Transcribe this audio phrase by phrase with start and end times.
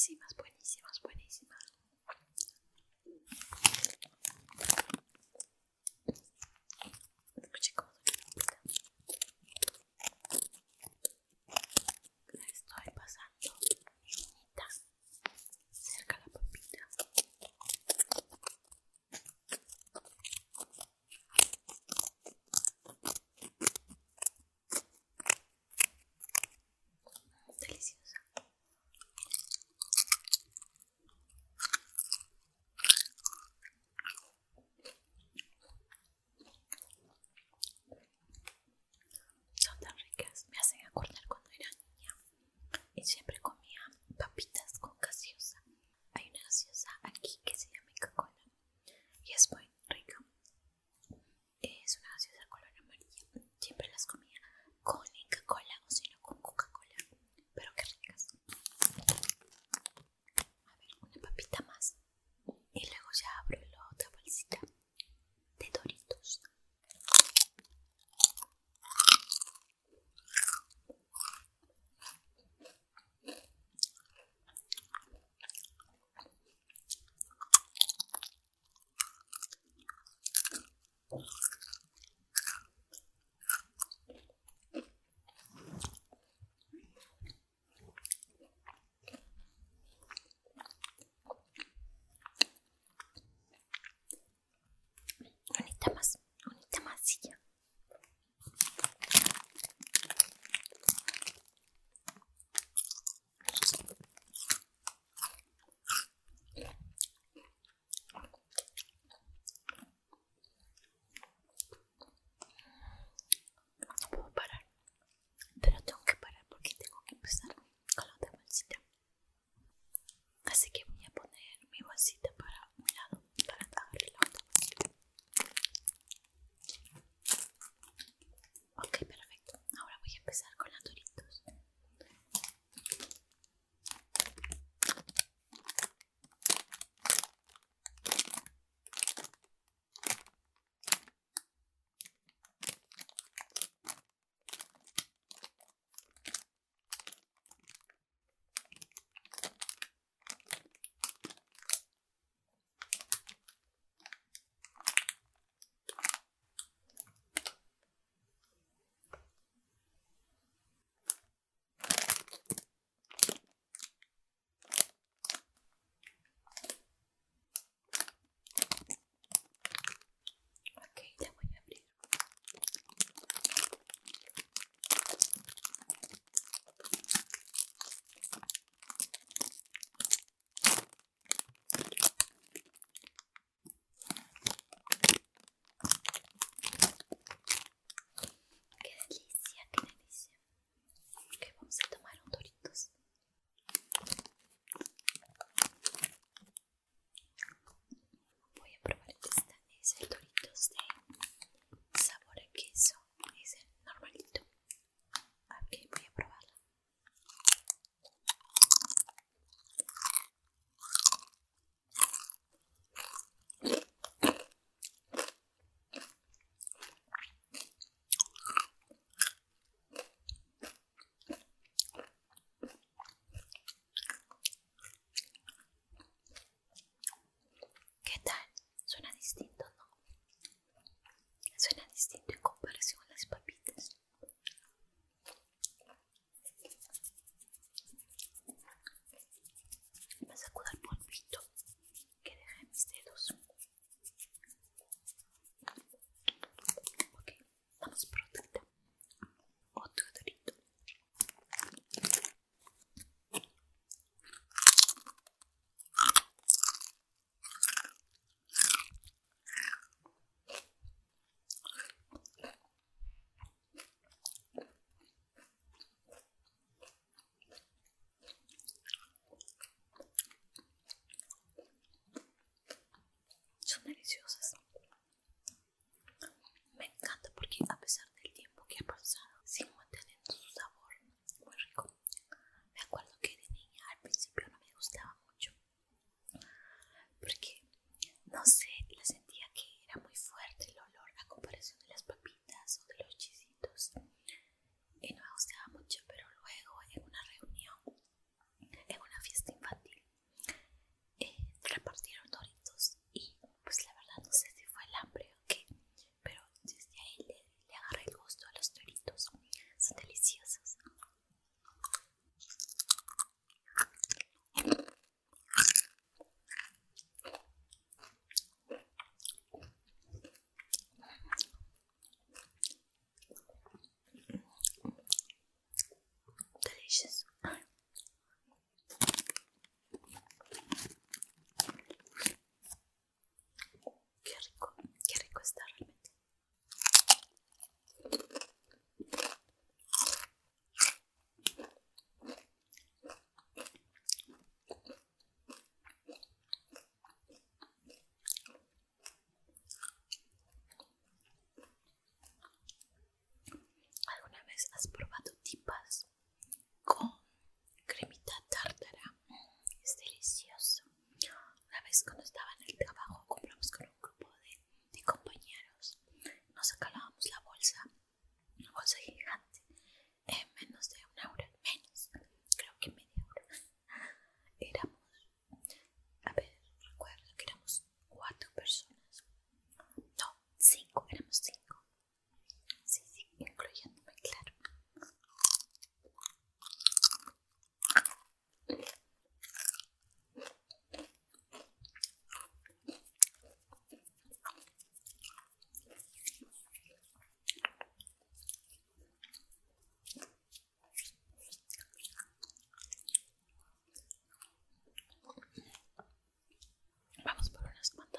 [0.00, 0.32] Buenísimas,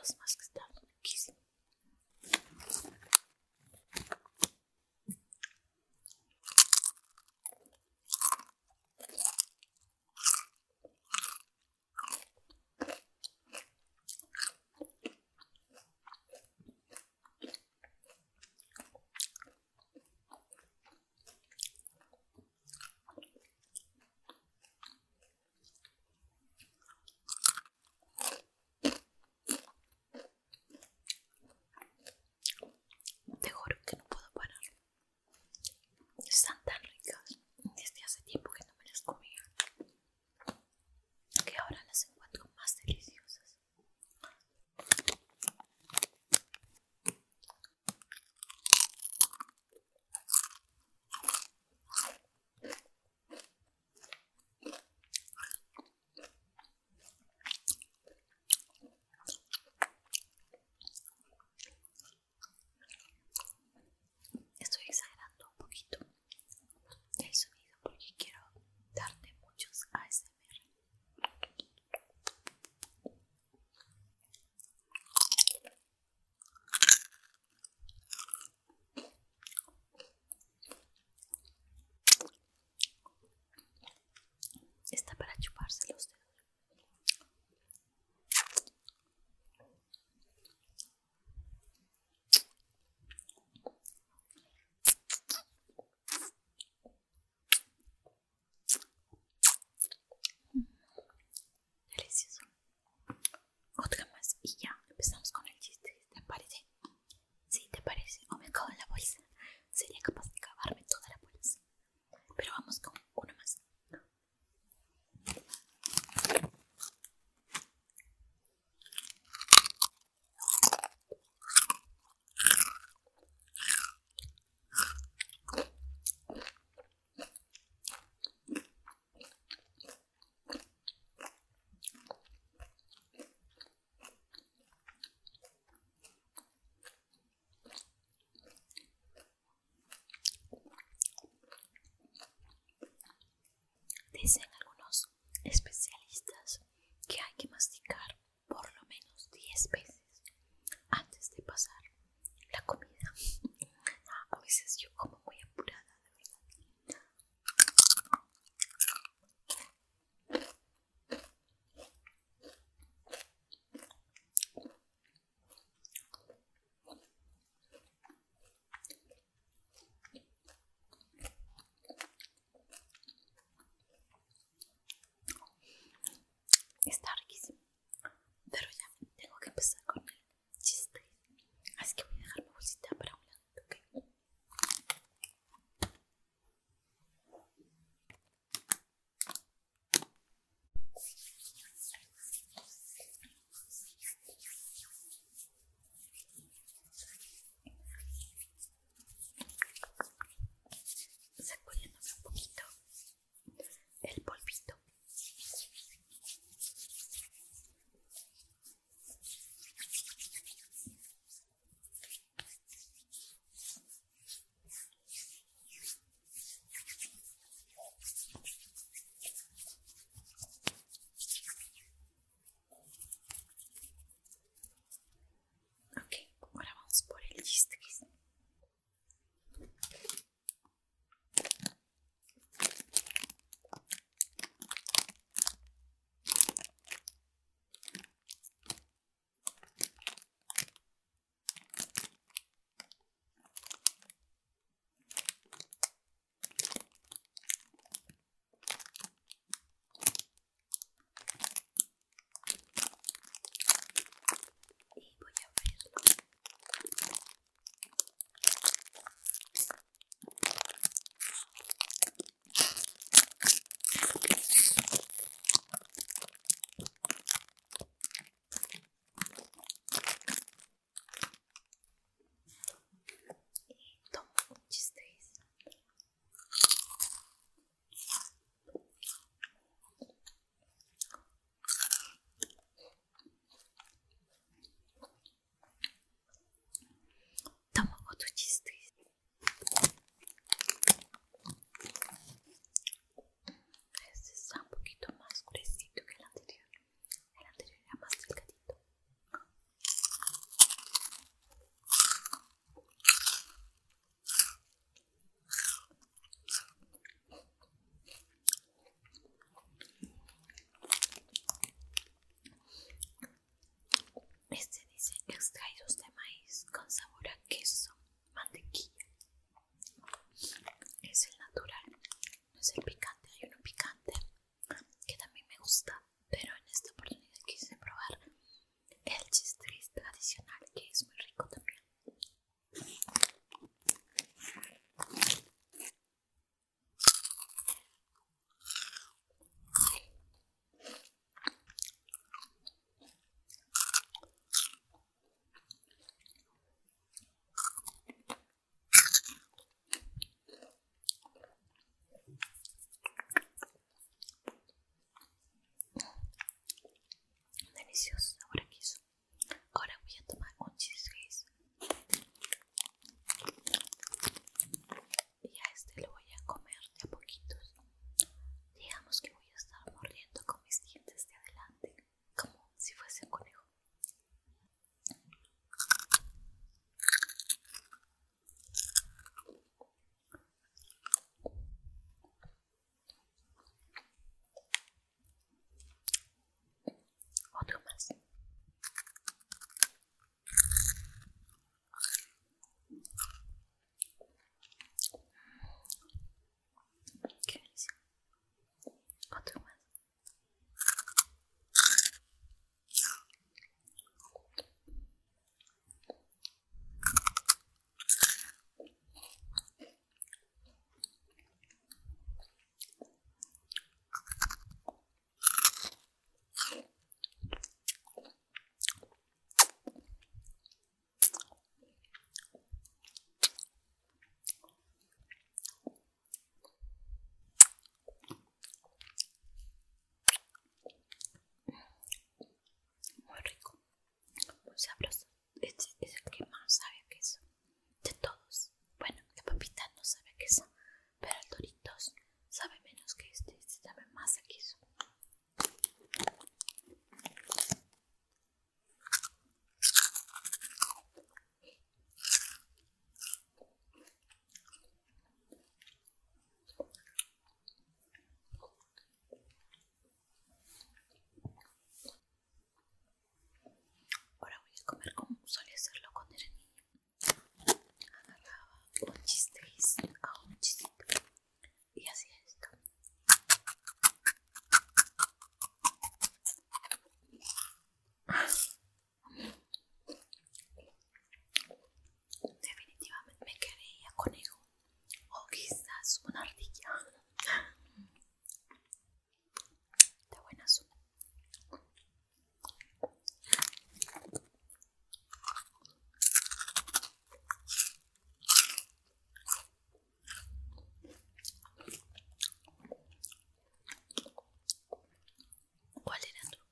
[0.01, 0.40] minutos más.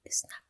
[0.10, 0.49] is not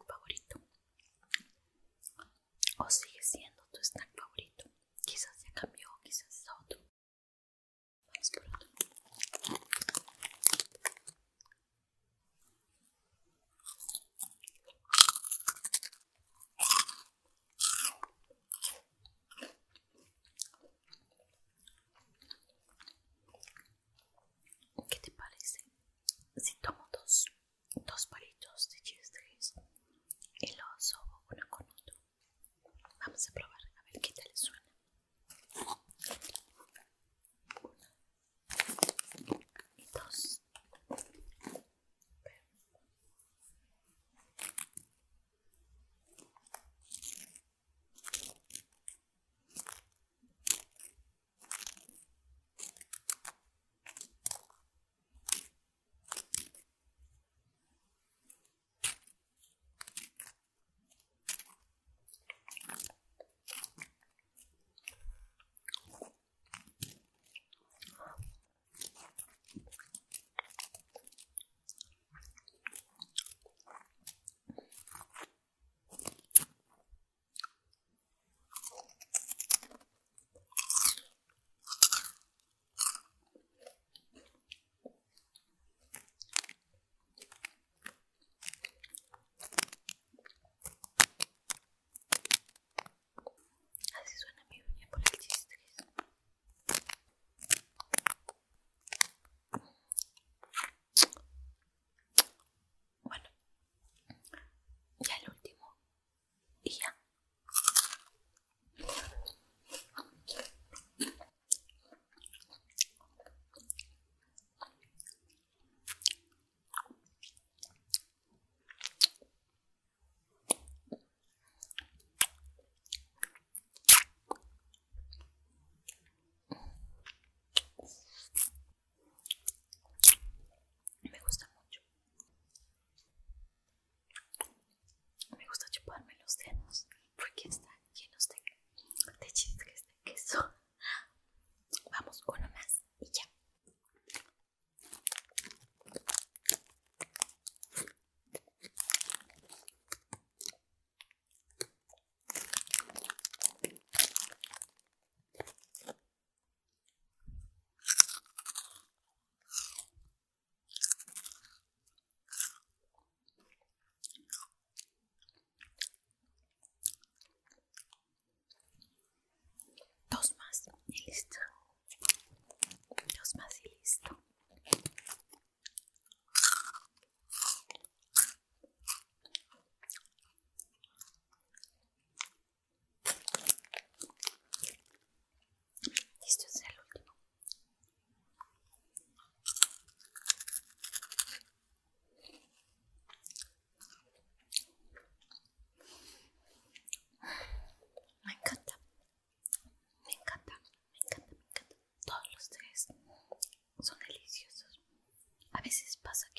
[206.10, 206.39] pasa aquí?